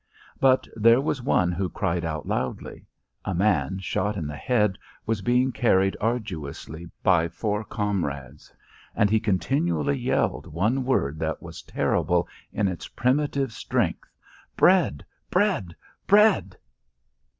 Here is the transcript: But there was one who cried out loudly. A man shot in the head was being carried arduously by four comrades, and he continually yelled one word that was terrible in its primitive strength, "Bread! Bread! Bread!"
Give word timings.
But 0.39 0.67
there 0.75 0.99
was 0.99 1.21
one 1.21 1.51
who 1.51 1.69
cried 1.69 2.03
out 2.03 2.25
loudly. 2.27 2.87
A 3.23 3.35
man 3.35 3.77
shot 3.77 4.17
in 4.17 4.25
the 4.25 4.35
head 4.35 4.79
was 5.05 5.21
being 5.21 5.51
carried 5.51 5.95
arduously 6.01 6.87
by 7.03 7.27
four 7.27 7.63
comrades, 7.63 8.51
and 8.95 9.11
he 9.11 9.19
continually 9.19 9.99
yelled 9.99 10.47
one 10.47 10.85
word 10.85 11.19
that 11.19 11.43
was 11.43 11.61
terrible 11.61 12.27
in 12.51 12.67
its 12.67 12.87
primitive 12.87 13.53
strength, 13.53 14.09
"Bread! 14.57 15.05
Bread! 15.29 15.75
Bread!" 16.07 16.57